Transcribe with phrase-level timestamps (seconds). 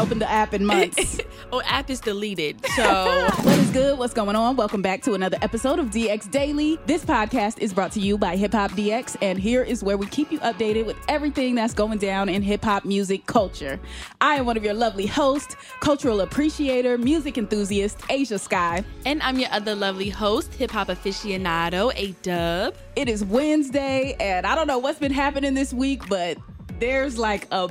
[0.00, 1.20] Opened the app in months.
[1.52, 2.56] oh, app is deleted.
[2.70, 3.98] So, what is good?
[3.98, 4.56] What's going on?
[4.56, 6.78] Welcome back to another episode of DX Daily.
[6.86, 10.06] This podcast is brought to you by Hip Hop DX, and here is where we
[10.06, 13.78] keep you updated with everything that's going down in hip hop music culture.
[14.22, 18.82] I am one of your lovely hosts, cultural appreciator, music enthusiast, Asia Sky.
[19.04, 22.74] And I'm your other lovely host, hip hop aficionado, A Dub.
[22.96, 26.38] It is Wednesday, and I don't know what's been happening this week, but
[26.78, 27.68] there's like a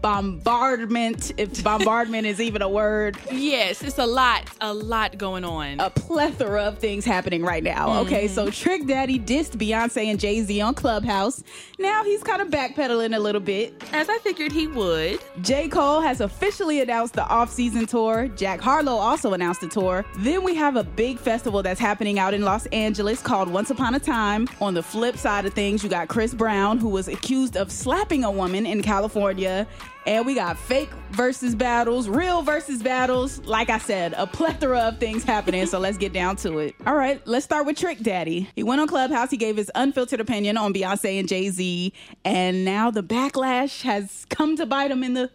[0.00, 3.16] bombardment, if bombardment is even a word.
[3.30, 5.80] Yes, it's a lot, a lot going on.
[5.80, 7.88] A plethora of things happening right now.
[7.88, 8.06] Mm-hmm.
[8.06, 11.42] Okay, so Trick Daddy dissed Beyonce and Jay Z on Clubhouse.
[11.78, 13.82] Now he's kind of backpedaling a little bit.
[13.92, 15.20] As I figured he would.
[15.42, 15.68] J.
[15.68, 18.28] Cole has officially announced the off season tour.
[18.28, 20.04] Jack Harlow also announced the tour.
[20.18, 23.94] Then we have a big festival that's happening out in Los Angeles called Once Upon
[23.94, 24.48] a Time.
[24.60, 28.24] On the flip side of things, you got Chris Brown, who was accused of slapping
[28.24, 29.66] a woman in California
[30.08, 33.40] and we got fake versus battles, real versus battles.
[33.44, 35.66] Like I said, a plethora of things happening.
[35.66, 36.74] So let's get down to it.
[36.86, 38.48] All right, let's start with Trick Daddy.
[38.56, 39.30] He went on Clubhouse.
[39.30, 41.92] He gave his unfiltered opinion on Beyonce and Jay Z,
[42.24, 45.30] and now the backlash has come to bite him in the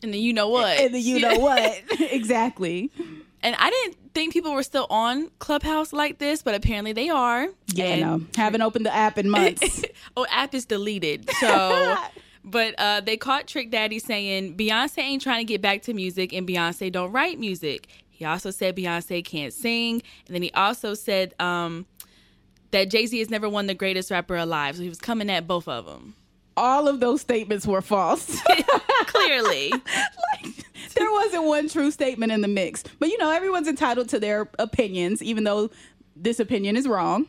[0.00, 2.92] in the you know what in the you know what exactly.
[3.42, 7.48] And I didn't think people were still on Clubhouse like this, but apparently they are.
[7.74, 9.84] Yeah, and no, haven't opened the app in months.
[10.16, 11.28] oh, app is deleted.
[11.40, 11.96] So
[12.46, 16.32] But uh, they caught Trick Daddy saying Beyonce ain't trying to get back to music
[16.32, 17.88] and Beyonce don't write music.
[18.08, 20.00] He also said Beyonce can't sing.
[20.26, 21.86] And then he also said um,
[22.70, 24.76] that Jay Z has never won the greatest rapper alive.
[24.76, 26.14] So he was coming at both of them.
[26.56, 28.40] All of those statements were false.
[29.06, 29.72] Clearly.
[29.72, 32.84] like, there wasn't one true statement in the mix.
[33.00, 35.68] But you know, everyone's entitled to their opinions, even though
[36.14, 37.26] this opinion is wrong.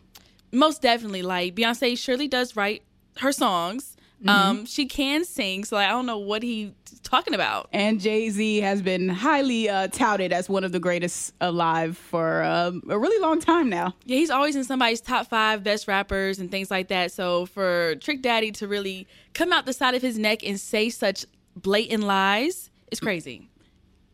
[0.54, 1.24] Most definitely.
[1.24, 2.84] Like, Beyonce surely does write
[3.18, 3.97] her songs.
[4.20, 4.30] Mm-hmm.
[4.30, 6.72] Um, she can sing, so like, I don't know what he's
[7.04, 7.70] talking about.
[7.72, 12.44] And Jay Z has been highly uh, touted as one of the greatest alive for
[12.44, 13.94] um, a really long time now.
[14.06, 17.12] Yeah, he's always in somebody's top five best rappers and things like that.
[17.12, 20.90] So for Trick Daddy to really come out the side of his neck and say
[20.90, 23.50] such blatant lies, it's crazy.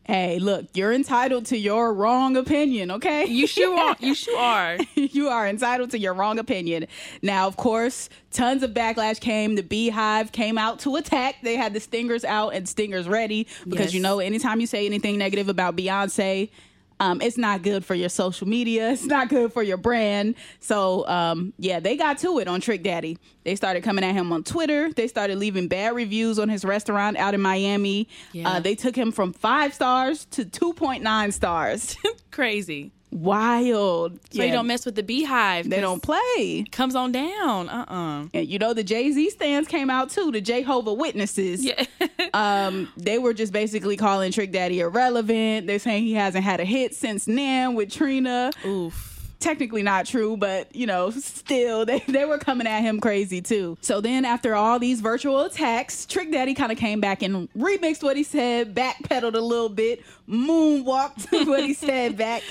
[0.04, 3.24] Hey, look, you're entitled to your wrong opinion, okay?
[3.24, 3.96] You sure are.
[4.00, 4.76] You sure are.
[4.94, 6.86] you are entitled to your wrong opinion.
[7.22, 9.54] Now, of course, tons of backlash came.
[9.54, 11.36] The Beehive came out to attack.
[11.42, 13.94] They had the stingers out and stingers ready because yes.
[13.94, 16.50] you know, anytime you say anything negative about Beyonce,
[17.00, 18.90] um, it's not good for your social media.
[18.94, 20.36] It's not good for your brand.
[20.60, 23.18] So, um, yeah, they got to it on Trick Daddy.
[23.42, 24.92] They started coming at him on Twitter.
[24.92, 28.08] They started leaving bad reviews on his restaurant out in Miami.
[28.32, 28.48] Yeah.
[28.48, 31.96] Uh, they took him from five stars to 2.9 stars.
[32.30, 34.18] Crazy wild.
[34.30, 34.44] So yeah.
[34.44, 35.70] you don't mess with the beehive.
[35.70, 36.64] They don't play.
[36.70, 37.68] Comes on down.
[37.68, 37.94] Uh uh-uh.
[37.94, 40.30] uh And you know the Jay Z stands came out too.
[40.30, 41.64] The Jehovah Witnesses.
[41.64, 41.84] Yeah.
[42.34, 45.66] um, they were just basically calling Trick Daddy irrelevant.
[45.66, 48.50] They're saying he hasn't had a hit since Nan with Trina.
[48.66, 49.13] Oof
[49.44, 53.76] technically not true, but you know, still they, they were coming at him crazy too.
[53.80, 58.02] So then after all these virtual attacks, Trick Daddy kind of came back and remixed
[58.02, 62.42] what he said, backpedaled a little bit, moonwalked what he said back.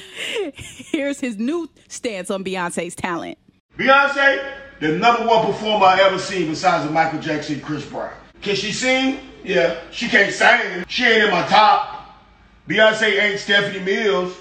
[0.53, 3.37] Here's his new stance on Beyonce's talent.
[3.77, 8.13] Beyonce, the number one performer I ever seen besides Michael Jackson Chris Brown.
[8.41, 9.19] Can she sing?
[9.43, 9.79] Yeah.
[9.91, 10.85] She can't sing.
[10.87, 12.19] She ain't in my top.
[12.67, 14.37] Beyonce ain't Stephanie Mills.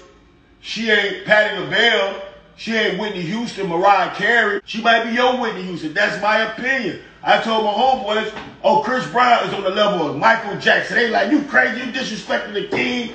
[0.61, 2.32] She ain't Patti LaBelle.
[2.55, 4.61] She ain't Whitney Houston, Mariah Carey.
[4.65, 5.93] She might be your Whitney Houston.
[5.93, 6.99] That's my opinion.
[7.23, 8.33] I told my homeboys,
[8.63, 10.97] oh, Chris Brown is on the level of Michael Jackson.
[10.97, 13.13] They like, you crazy, you disrespecting the king.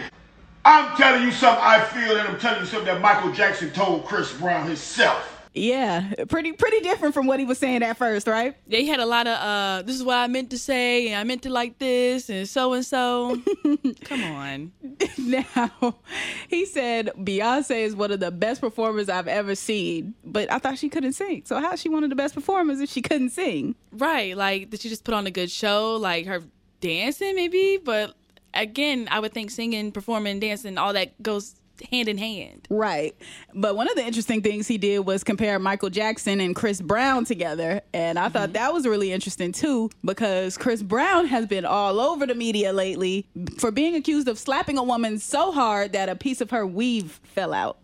[0.64, 4.04] I'm telling you something I feel, and I'm telling you something that Michael Jackson told
[4.06, 5.37] Chris Brown himself.
[5.58, 8.56] Yeah, pretty pretty different from what he was saying at first, right?
[8.66, 11.16] Yeah, he had a lot of uh this is what I meant to say and
[11.16, 13.40] I meant to like this and so and so.
[14.04, 14.72] Come on.
[15.18, 15.96] now,
[16.48, 20.78] he said Beyonce is one of the best performers I've ever seen, but I thought
[20.78, 21.42] she couldn't sing.
[21.44, 23.74] So how's she one of the best performers if she couldn't sing?
[23.92, 24.36] Right.
[24.36, 25.96] Like did she just put on a good show?
[25.96, 26.42] Like her
[26.80, 27.78] dancing maybe?
[27.82, 28.14] But
[28.54, 31.54] again, I would think singing, performing, dancing, all that goes
[31.90, 32.66] hand in hand.
[32.70, 33.14] Right.
[33.54, 37.24] But one of the interesting things he did was compare Michael Jackson and Chris Brown
[37.24, 37.80] together.
[37.92, 38.52] And I thought mm-hmm.
[38.54, 43.26] that was really interesting too, because Chris Brown has been all over the media lately
[43.58, 47.20] for being accused of slapping a woman so hard that a piece of her weave
[47.24, 47.78] fell out.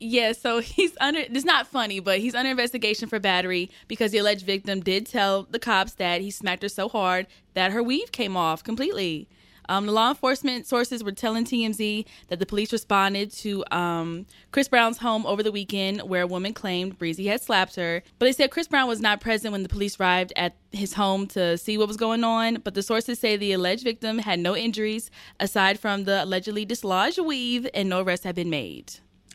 [0.00, 4.18] Yeah, so he's under it's not funny, but he's under investigation for battery because the
[4.18, 8.12] alleged victim did tell the cops that he smacked her so hard that her weave
[8.12, 9.28] came off completely.
[9.68, 14.68] Um, the law enforcement sources were telling TMZ that the police responded to um, Chris
[14.68, 18.02] Brown's home over the weekend where a woman claimed Breezy had slapped her.
[18.18, 21.26] But they said Chris Brown was not present when the police arrived at his home
[21.28, 22.56] to see what was going on.
[22.64, 27.18] But the sources say the alleged victim had no injuries aside from the allegedly dislodged
[27.18, 28.94] weave and no arrests have been made.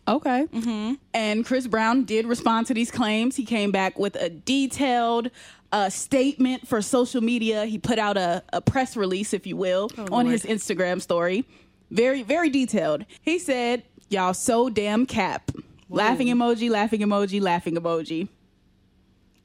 [0.09, 0.47] Okay.
[0.47, 0.93] Mm-hmm.
[1.13, 3.35] And Chris Brown did respond to these claims.
[3.35, 5.29] He came back with a detailed
[5.71, 7.65] uh, statement for social media.
[7.65, 10.27] He put out a, a press release, if you will, on Lord.
[10.27, 11.45] his Instagram story.
[11.91, 13.05] Very, very detailed.
[13.21, 15.51] He said, Y'all so damn cap.
[15.87, 18.27] Laughing emoji, laughing emoji, laughing emoji.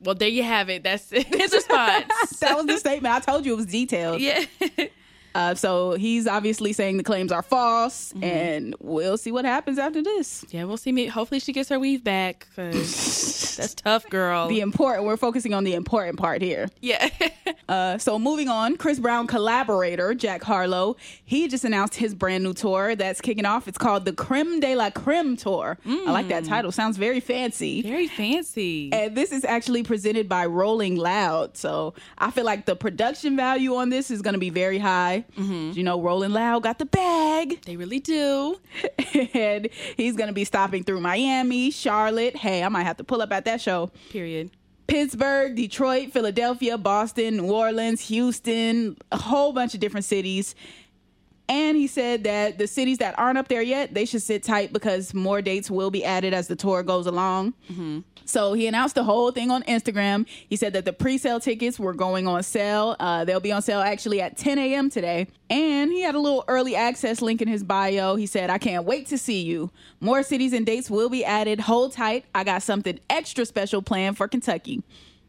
[0.00, 0.82] Well, there you have it.
[0.82, 2.04] That's his response.
[2.40, 3.14] That was the statement.
[3.14, 4.20] I told you it was detailed.
[4.20, 4.44] yeah.
[5.34, 8.24] Uh, so he's obviously saying the claims are false, Mm-hmm.
[8.24, 10.44] and we'll see what happens after this.
[10.50, 10.92] Yeah, we'll see.
[10.92, 11.06] Me.
[11.06, 14.48] Hopefully, she gets her weave back because that's tough, girl.
[14.48, 16.68] The important, we're focusing on the important part here.
[16.80, 17.08] yeah.
[17.66, 22.52] Uh, so moving on, Chris Brown collaborator Jack Harlow, he just announced his brand new
[22.52, 23.66] tour that's kicking off.
[23.68, 25.78] It's called the Creme de la Creme Tour.
[25.86, 26.72] I like that title.
[26.72, 27.80] Sounds very fancy.
[27.80, 28.92] Very fancy.
[28.92, 31.56] And this is actually presented by Rolling Loud.
[31.56, 35.23] So I feel like the production value on this is going to be very high.
[35.32, 35.76] Mm-hmm.
[35.76, 37.62] You know, Rolling Loud got the bag.
[37.64, 38.60] They really do.
[39.34, 42.36] and he's going to be stopping through Miami, Charlotte.
[42.36, 43.90] Hey, I might have to pull up at that show.
[44.10, 44.50] Period.
[44.86, 50.54] Pittsburgh, Detroit, Philadelphia, Boston, New Orleans, Houston, a whole bunch of different cities.
[51.48, 54.72] And he said that the cities that aren't up there yet, they should sit tight
[54.72, 57.52] because more dates will be added as the tour goes along.
[58.24, 60.26] So he announced the whole thing on Instagram.
[60.48, 62.96] He said that the pre-sale tickets were going on sale.
[62.98, 64.88] Uh, they'll be on sale actually at 10 a.m.
[64.88, 65.26] today.
[65.50, 68.16] And he had a little early access link in his bio.
[68.16, 69.70] He said, "I can't wait to see you.
[70.00, 71.60] More cities and dates will be added.
[71.60, 72.24] Hold tight.
[72.34, 74.82] I got something extra special planned for Kentucky.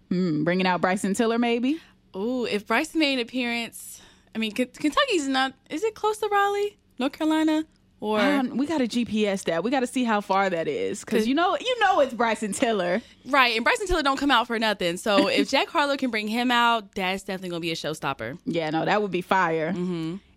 [0.09, 1.81] Hmm, bringing out Bryson Tiller, maybe."
[2.15, 4.01] Ooh, if Bryson made an appearance,
[4.35, 5.53] I mean, K- Kentucky's not.
[5.69, 7.63] Is it close to Raleigh, North Carolina,
[8.01, 9.63] or Um, we got to GPS that.
[9.63, 12.51] We got to see how far that is, because you know, you know, it's Bryson
[12.51, 13.01] Tiller.
[13.27, 13.55] right?
[13.55, 14.97] And Bryson Tiller don't come out for nothing.
[14.97, 18.37] So if Jack Harlow can bring him out, that's definitely gonna be a showstopper.
[18.45, 19.69] Yeah, no, that would be fire.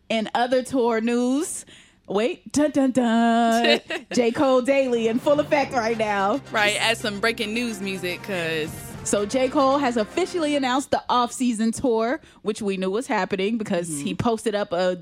[0.08, 1.66] In other tour news,
[2.06, 3.80] wait, dun dun dun,
[4.12, 6.40] J Cole Daily in full effect right now.
[6.52, 8.70] Right, add some breaking news music, cause
[9.08, 13.88] So J Cole has officially announced the off-season tour, which we knew was happening because
[13.88, 14.98] he posted up a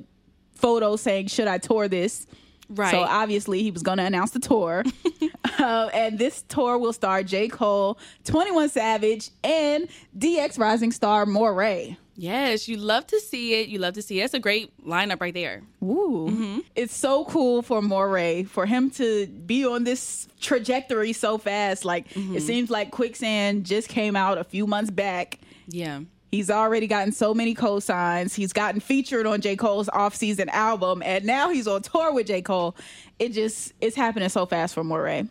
[0.55, 2.29] photo saying, "Should I tour this?"
[2.69, 2.93] right.
[2.93, 4.85] So obviously he was going to announce the tour.
[5.59, 7.49] uh, and this tour will star J.
[7.49, 11.97] Cole, 21 Savage, and DX Rising star Morray.
[12.17, 13.69] Yes, you love to see it.
[13.69, 14.23] You love to see it.
[14.23, 15.63] That's a great lineup right there.
[15.83, 16.29] Ooh.
[16.31, 16.59] Mm-hmm.
[16.75, 21.85] It's so cool for Morray, for him to be on this trajectory so fast.
[21.85, 22.39] Like, it mm-hmm.
[22.39, 25.39] seems like Quicksand just came out a few months back.
[25.69, 26.01] Yeah.
[26.33, 28.35] He's already gotten so many co-signs.
[28.35, 29.55] He's gotten featured on J.
[29.55, 32.43] Cole's off-season album, and now he's on tour with J.
[32.43, 32.77] Cole.
[33.19, 35.29] It just it's happening so fast for Morray.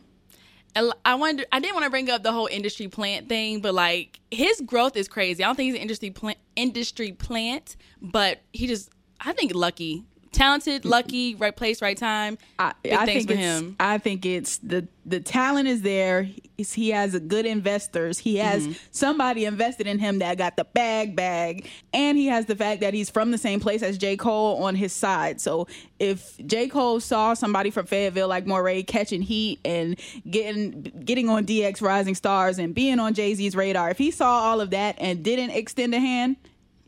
[0.75, 1.45] I wonder.
[1.51, 4.97] I didn't want to bring up the whole industry plant thing, but like his growth
[4.97, 5.43] is crazy.
[5.43, 8.89] I don't think he's an industry plant, industry plant, but he just.
[9.21, 10.03] I think lucky,
[10.35, 12.37] talented, lucky, right place, right time.
[12.59, 13.75] I, I think it's, him.
[13.79, 16.23] I think it's the the talent is there.
[16.57, 18.17] He's, he has a good investors.
[18.19, 18.73] He has Mm-hmm.
[18.91, 22.93] somebody invested in him that got the bag bag, and he has the fact that
[22.93, 25.39] he's from the same place as J Cole on his side.
[25.41, 25.67] So
[25.99, 29.99] if J Cole saw somebody from Fayetteville like Morray catching heat and
[30.29, 34.39] getting getting on DX Rising Stars and being on Jay Z's radar, if he saw
[34.39, 36.37] all of that and didn't extend a hand.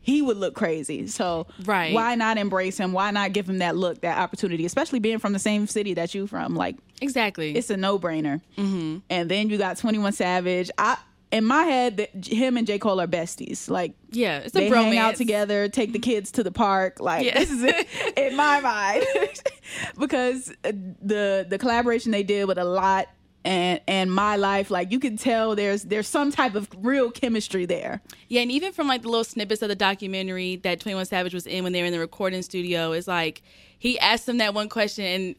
[0.08, 1.06] He would look crazy.
[1.08, 1.94] So Right.
[1.94, 2.94] why not embrace him?
[2.94, 6.16] Why not give him that look, that opportunity, especially being from the same city that
[6.16, 6.56] you from?
[6.56, 7.56] Like Exactly.
[7.56, 8.42] it's a no brainer.
[8.58, 9.00] Mm-hmm.
[9.10, 10.72] And then you got Twenty One Savage.
[10.78, 10.98] I
[11.30, 13.70] in my head, that him and J Cole are besties.
[13.70, 14.84] Like yeah, it's a they bromance.
[14.86, 17.02] hang out together, take the kids to the park.
[17.02, 17.38] Like Yeah.
[17.40, 17.88] this is it
[18.18, 19.06] in my mind
[20.00, 20.72] because uh,
[21.02, 23.08] the the collaboration they did with a lot
[23.46, 27.66] and and my life like you can tell there's there's some type of real chemistry
[27.66, 31.06] there Yeah, and even from like the little snippets of the documentary that Twenty One
[31.06, 33.42] Savage was in when they were in the recording studio, it's like
[33.80, 35.36] he asked him that one question, and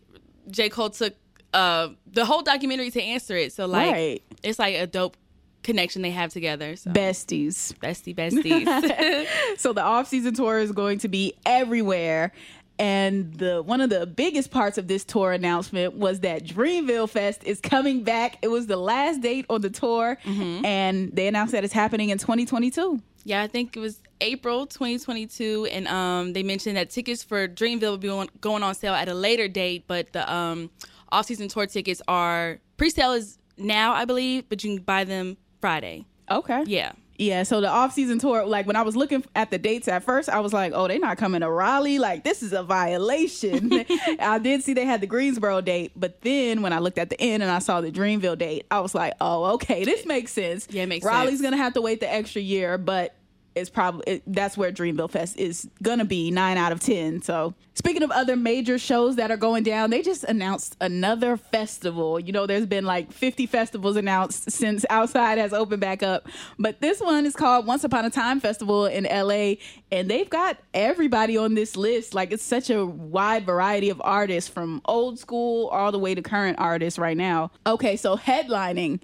[0.51, 1.15] J Cole took
[1.53, 3.53] uh the whole documentary to answer it.
[3.53, 4.23] So like, Right.
[4.43, 5.17] it's like a dope
[5.65, 6.77] connection they have together.
[6.77, 9.27] So besties bestie besties.
[9.59, 12.33] so the off-season tour is going to be everywhere
[12.79, 17.43] and the one of the biggest parts of this tour announcement was that Dreamville Fest
[17.45, 18.39] is coming back.
[18.43, 20.17] It was the last date on the tour,
[20.65, 23.01] and they announced that it's happening in 2022.
[23.25, 27.91] Yeah, I think it was April 2022, and um, they mentioned that tickets for Dreamville
[27.91, 30.71] will be on, going on sale at a later date, but the um,
[31.11, 36.07] off-season tour tickets are pre-sale is now, I believe, but you can buy them Friday.
[36.31, 36.63] Okay.
[36.67, 40.05] Yeah, Yeah, so the off-season tour, like when I was looking at the dates at
[40.05, 41.99] first, I was like, "Oh, they're not coming to Raleigh.
[41.99, 43.73] Like this is a violation."
[44.21, 47.21] I did see they had the Greensboro date, but then when I looked at the
[47.21, 50.69] end and I saw the Dreamville date, I was like, "Oh, okay, this makes sense."
[50.71, 51.27] Yeah, it makes Raleigh's sense.
[51.27, 53.17] Raleigh's gonna have to wait the extra year, but
[53.59, 57.23] it's probably it, that's where Dreamville Fest is gonna be nine out of ten.
[57.23, 62.19] So speaking of other major shows that are going down, they just announced another festival.
[62.19, 66.81] You know, there's been like 50 festivals announced since Outside has opened back up, but
[66.81, 69.55] this one is called Once Upon a Time Festival in LA,
[69.93, 72.15] and they've got everybody on this list.
[72.15, 76.23] Like it's such a wide variety of artists from old school all the way to
[76.23, 77.51] current artists right now.
[77.67, 79.01] Okay, so headlining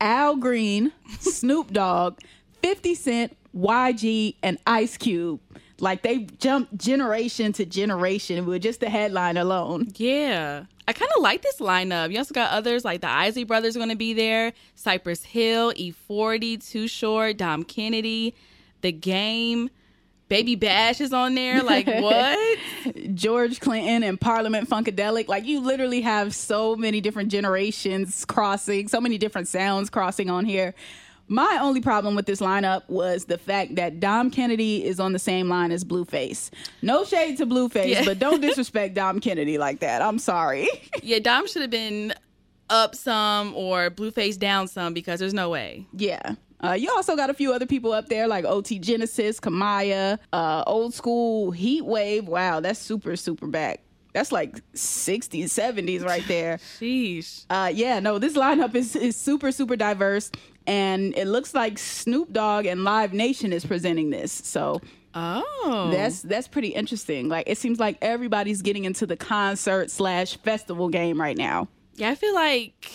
[0.00, 2.18] Al Green, Snoop Dogg,
[2.62, 5.40] 50 Cent, YG, and Ice Cube.
[5.80, 9.92] Like they jumped generation to generation with just the headline alone.
[9.96, 10.64] yeah.
[10.88, 12.10] I kind of like this lineup.
[12.10, 16.66] You also got others like the Isley Brothers going to be there, Cypress Hill, E40,
[16.66, 18.34] Too Short, Dom Kennedy,
[18.80, 19.68] The Game,
[20.30, 21.62] Baby Bash is on there.
[21.62, 22.58] Like what?
[23.14, 25.28] George Clinton and Parliament Funkadelic.
[25.28, 30.46] Like you literally have so many different generations crossing, so many different sounds crossing on
[30.46, 30.74] here.
[31.28, 35.18] My only problem with this lineup was the fact that Dom Kennedy is on the
[35.18, 36.50] same line as Blueface.
[36.82, 38.04] No shade to Blueface, Yeah.
[38.04, 40.00] but don't disrespect Dom Kennedy like that.
[40.02, 40.68] I'm sorry.
[41.02, 42.14] yeah, Dom should have been
[42.70, 45.86] up some or Blueface down some because there's no way.
[45.92, 46.34] Yeah.
[46.64, 50.64] Uh, you also got a few other people up there like OT Genesis, Kamaiyah, uh,
[50.66, 52.26] old school Heat Wave.
[52.26, 53.80] Wow, that's super, super back.
[54.12, 56.56] That's like 60s, 70s right there.
[56.80, 57.44] Sheesh.
[57.48, 60.32] Uh, yeah, no, this lineup is, is super, super diverse.
[60.68, 64.30] And it looks like Snoop Dogg and Live Nation is presenting this.
[64.30, 64.80] So
[65.14, 65.88] Oh.
[65.90, 67.28] that's that's pretty interesting.
[67.28, 71.66] Like it seems like everybody's getting into the concert slash festival game right now.
[71.94, 72.86] Yeah, I feel like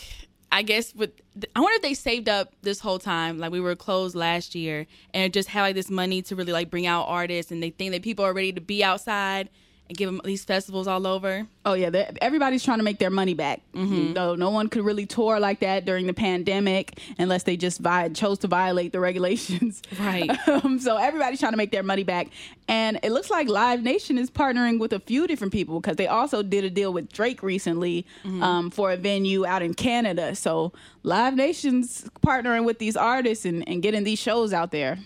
[0.51, 1.10] I guess with
[1.56, 3.39] I wonder if they saved up this whole time.
[3.39, 6.70] Like we were closed last year and just had like this money to really like
[6.70, 9.50] bring out artists, and they think that people are ready to be outside
[9.90, 11.46] and give them these festivals all over.
[11.66, 11.90] Oh yeah,
[12.22, 13.62] everybody's trying to make their money back.
[13.74, 18.10] No, no one could really tour like that during the pandemic unless they just vi-
[18.10, 19.82] chose to violate the regulations.
[20.00, 20.30] Right.
[20.63, 22.28] Um, so everybody's trying to make their money back,
[22.68, 26.08] and it looks like Live Nation is partnering with a few different people because they
[26.08, 30.36] also did a deal with Drake recently um, for a venue out in Canada.
[30.36, 30.74] So
[31.04, 35.00] Live Nation's partnering with these artists and, and getting these shows out there.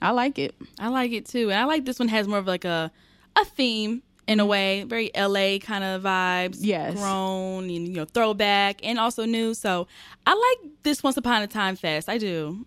[0.00, 0.54] I like it.
[0.78, 2.90] I like it too, and I like this one has more of like a
[3.34, 6.58] a theme in a way, very LA kind of vibes.
[6.60, 6.94] Yes.
[6.94, 9.54] grown and you know throwback and also new.
[9.54, 9.86] So
[10.26, 12.08] I like this Once Upon a Time Fest.
[12.08, 12.66] I do.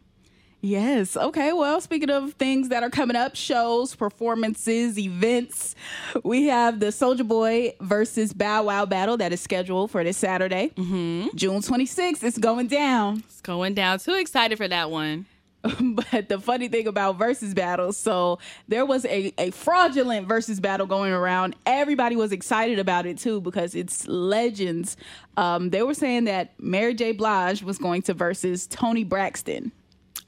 [0.62, 1.16] Yes.
[1.16, 1.54] Okay.
[1.54, 5.74] Well, speaking of things that are coming up, shows, performances, events,
[6.24, 10.72] we have the Soldier Boy versus Bow Wow battle that is scheduled for this Saturday,
[10.76, 11.28] mm-hmm.
[11.36, 12.24] June 26th.
[12.24, 13.24] It's going down.
[13.28, 14.00] It's going down.
[14.00, 15.28] Too excited for that one.
[15.82, 20.88] but the funny thing about versus battles, so there was a, a fraudulent versus battle
[20.88, 21.56] going around.
[21.66, 24.96] Everybody was excited about it too because it's legends.
[25.36, 27.12] Um, they were saying that Mary J.
[27.12, 29.74] Blige was going to versus Toni Braxton.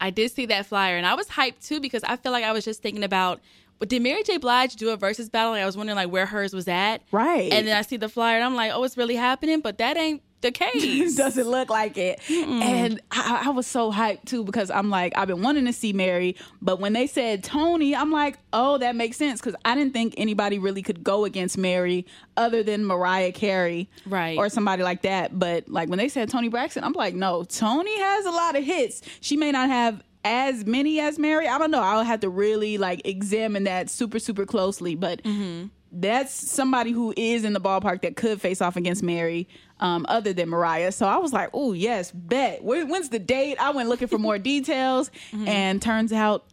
[0.01, 2.51] I did see that flyer and I was hyped too because I feel like I
[2.51, 3.39] was just thinking about
[3.81, 4.37] but did Mary J.
[4.37, 5.53] Blige do a versus battle?
[5.53, 7.01] Like I was wondering like where hers was at.
[7.11, 7.51] Right.
[7.51, 9.97] And then I see the flyer and I'm like, oh, it's really happening, but that
[9.97, 11.15] ain't the case.
[11.21, 12.19] doesn't look like it.
[12.29, 15.93] And I, I was so hyped too because I'm like, I've been wanting to see
[15.93, 19.93] Mary, but when they said Toni, I'm like, oh, that makes sense because I didn't
[19.93, 22.05] think anybody really could go against Mary
[22.37, 24.37] other than Mariah Carey, Right.
[24.37, 25.37] or somebody like that.
[25.37, 28.63] But like when they said Toni Braxton, I'm like, no, Toni has a lot of
[28.63, 29.01] hits.
[29.21, 31.47] She may not have as many as Mary.
[31.47, 31.81] I don't know.
[31.81, 35.67] I'll have to really like examine that super super closely, but mm-hmm.
[35.91, 39.47] That's somebody who is in the ballpark that could face off against Mary,
[39.79, 40.91] um, other than Mariah.
[40.91, 42.63] So I was like, oh yes, bet.
[42.63, 43.57] When's the date?
[43.59, 46.45] I went looking for more details, and turns out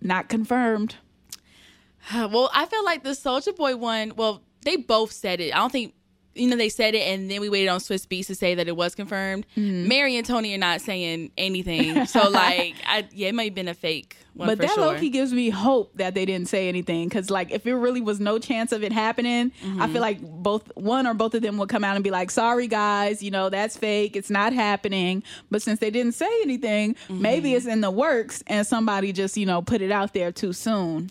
[0.00, 0.96] not confirmed.
[2.14, 5.54] well, I feel like the Soldier Boy one, well, they both said it.
[5.54, 5.94] I don't think
[6.36, 8.68] you know, they said it, and then we waited on Swizz Beatz to say that
[8.68, 9.46] it was confirmed.
[9.56, 9.88] Mm-hmm.
[9.88, 13.68] Mary and Toni are not saying anything, so like, I, yeah, it might have been
[13.68, 14.16] a fake.
[14.34, 14.84] One but that sure.
[14.92, 18.02] low key gives me hope that they didn't say anything because like if it really
[18.02, 19.80] was no chance of it happening Mm-hmm.
[19.80, 22.30] i feel like both one or both of them would come out and be like
[22.30, 26.96] sorry guys you know that's fake it's not happening but since they didn't say anything
[27.08, 27.56] maybe Mm-hmm.
[27.56, 31.08] it's in the works and somebody just you know put it out there too soon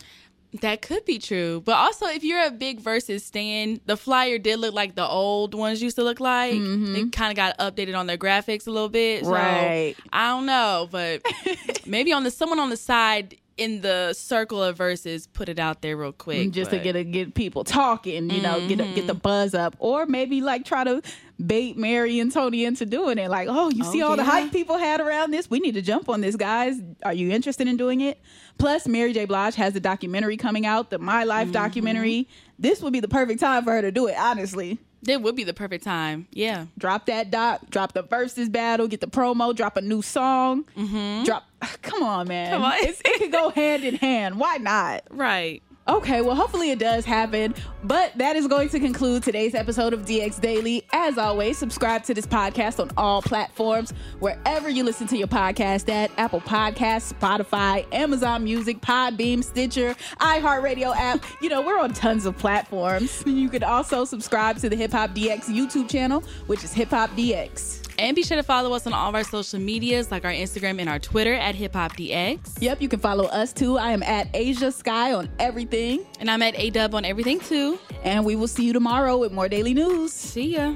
[0.62, 1.62] That could be true.
[1.66, 5.54] But also, if you're a big versus stand, the flyer did look like the old
[5.54, 6.54] ones used to look like.
[6.54, 6.94] Mm-hmm.
[6.94, 9.26] They kind of got updated on their graphics a little bit.
[9.26, 9.96] So, Right.
[10.14, 11.22] I don't know, but
[11.86, 15.82] maybe on the someone on the side in the circle of verses put it out
[15.82, 16.52] there real quick.
[16.52, 19.18] just to get a, get people talking you know get a, get the Mm-hmm.
[19.20, 19.76] buzz up.
[19.80, 21.02] Or maybe like try to
[21.44, 23.30] bait mary and toni into doing it.
[23.30, 25.50] Like oh you see all the hype people had around this?
[25.50, 26.82] We need to jump on this guys.
[27.04, 28.20] Are you interested in doing it?
[28.58, 29.24] Plus mary j.
[29.26, 31.54] Blige has a documentary coming out the my life Mm-hmm.
[31.54, 32.28] documentary.
[32.60, 35.44] This would be the perfect time for her to do it honestly That would be
[35.44, 36.28] the perfect time.
[36.32, 36.66] Yeah.
[36.78, 40.66] drop that doc drop the verses battle get the promo drop a new song
[41.26, 41.44] drop
[41.82, 42.54] come on man Mm-hmm.
[42.56, 42.74] Come on.
[42.84, 45.62] It could go hand in hand why not Right.
[45.88, 47.54] Okay, well, hopefully it does happen.
[47.84, 50.84] But that is going to conclude today's episode of DX Daily.
[50.92, 55.88] As always, subscribe to this podcast on all platforms, wherever you listen to your podcast
[55.90, 61.24] at Apple Podcasts, Spotify, Amazon Music, Podbean, Stitcher, iHeartRadio app.
[61.40, 63.24] You know, we're on tons of platforms.
[63.28, 67.12] You can also subscribe to the Hip Hop DX YouTube channel, which is Hip Hop
[67.12, 67.85] DX.
[67.98, 70.80] And be sure to follow us on all of our social medias, like our Instagram
[70.80, 72.62] and our Twitter at Hip Hop DX.
[72.62, 73.78] Yep, you can follow us too.
[73.78, 76.06] I am at Asia Sky on everything.
[76.20, 77.80] And I'm at A Dub on everything too.
[78.04, 80.12] And we will see you tomorrow with more daily news.
[80.14, 80.76] See ya.